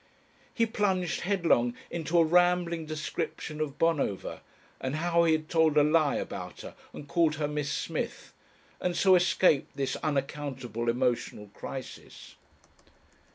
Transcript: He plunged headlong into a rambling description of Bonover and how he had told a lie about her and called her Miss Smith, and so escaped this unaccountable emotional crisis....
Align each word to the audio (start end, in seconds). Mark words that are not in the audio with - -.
He 0.51 0.65
plunged 0.65 1.21
headlong 1.21 1.75
into 1.91 2.17
a 2.17 2.23
rambling 2.23 2.87
description 2.87 3.61
of 3.61 3.77
Bonover 3.77 4.41
and 4.79 4.95
how 4.95 5.25
he 5.25 5.33
had 5.33 5.47
told 5.47 5.77
a 5.77 5.83
lie 5.83 6.15
about 6.15 6.61
her 6.61 6.73
and 6.91 7.07
called 7.07 7.35
her 7.35 7.47
Miss 7.47 7.71
Smith, 7.71 8.33
and 8.79 8.97
so 8.97 9.13
escaped 9.13 9.77
this 9.77 9.95
unaccountable 9.97 10.89
emotional 10.89 11.49
crisis.... 11.53 12.33